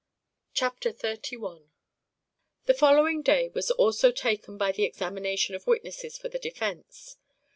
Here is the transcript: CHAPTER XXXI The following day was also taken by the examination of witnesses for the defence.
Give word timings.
CHAPTER 0.55 0.91
XXXI 0.91 1.67
The 2.65 2.73
following 2.73 3.21
day 3.21 3.49
was 3.49 3.69
also 3.69 4.11
taken 4.11 4.57
by 4.57 4.71
the 4.71 4.83
examination 4.83 5.53
of 5.53 5.67
witnesses 5.67 6.17
for 6.17 6.27
the 6.27 6.39
defence. 6.39 7.17